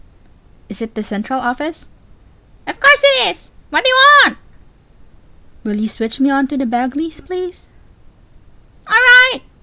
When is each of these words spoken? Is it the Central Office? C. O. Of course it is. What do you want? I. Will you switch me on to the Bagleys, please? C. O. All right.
Is 0.67 0.81
it 0.81 0.95
the 0.95 1.03
Central 1.03 1.39
Office? 1.39 1.81
C. 1.81 1.87
O. 2.67 2.71
Of 2.71 2.79
course 2.79 3.01
it 3.03 3.29
is. 3.35 3.51
What 3.69 3.83
do 3.83 3.89
you 3.89 3.95
want? 4.23 4.37
I. 4.39 5.69
Will 5.69 5.75
you 5.79 5.87
switch 5.87 6.19
me 6.19 6.31
on 6.31 6.47
to 6.47 6.57
the 6.57 6.65
Bagleys, 6.65 7.21
please? 7.23 7.67
C. 7.67 7.69
O. 8.87 8.93
All 8.93 8.95
right. 8.95 9.43